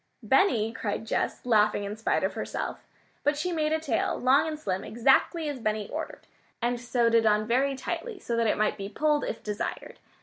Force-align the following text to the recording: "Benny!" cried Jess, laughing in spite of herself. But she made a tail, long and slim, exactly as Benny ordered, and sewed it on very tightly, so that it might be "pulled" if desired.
"Benny!" 0.23 0.73
cried 0.73 1.05
Jess, 1.05 1.45
laughing 1.45 1.83
in 1.83 1.95
spite 1.95 2.23
of 2.23 2.33
herself. 2.33 2.87
But 3.23 3.37
she 3.37 3.51
made 3.51 3.71
a 3.71 3.79
tail, 3.79 4.17
long 4.17 4.47
and 4.47 4.57
slim, 4.59 4.83
exactly 4.83 5.47
as 5.47 5.59
Benny 5.59 5.87
ordered, 5.89 6.25
and 6.59 6.79
sewed 6.81 7.13
it 7.13 7.27
on 7.27 7.45
very 7.45 7.75
tightly, 7.75 8.17
so 8.17 8.35
that 8.35 8.47
it 8.47 8.57
might 8.57 8.77
be 8.77 8.89
"pulled" 8.89 9.23
if 9.23 9.43
desired. 9.43 9.99